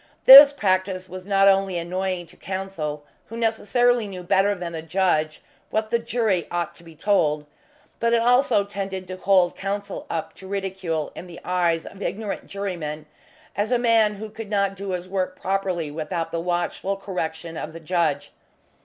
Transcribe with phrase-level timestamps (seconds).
[0.25, 5.43] This practice was not only annoying to Counsel, who necessarily knew better than the judge
[5.69, 7.45] what the jury ought to be told,
[7.99, 12.47] but it also tended to hold Counsel up to ridicule in the eyes of ignorant
[12.47, 13.05] jurymen
[13.55, 17.71] as a man who could not do his work properly without the watchful correction of
[17.71, 18.31] the judge.